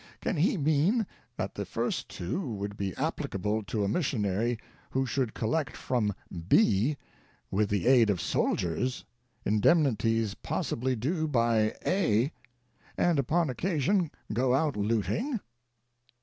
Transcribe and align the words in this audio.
Can 0.19 0.35
he 0.35 0.57
mean 0.57 1.05
that 1.37 1.53
the 1.53 1.63
first 1.63 2.09
two 2.09 2.41
would 2.55 2.75
be 2.75 2.95
applicable 2.95 3.61
to 3.65 3.83
a 3.83 3.87
missionary 3.87 4.57
who 4.89 5.05
should 5.05 5.35
collect 5.35 5.77
from 5.77 6.15
B, 6.47 6.97
with 7.51 7.69
the 7.69 7.85
"aid 7.85 8.09
of 8.09 8.19
soldiers," 8.19 9.05
indemnities 9.45 10.33
pos 10.33 10.69
sibly 10.69 10.95
due 10.95 11.27
by 11.27 11.75
A, 11.85 12.31
and 12.97 13.19
upon 13.19 13.51
occasion 13.51 14.09
go 14.33 14.55
out 14.55 14.75
looting? 14.75 15.39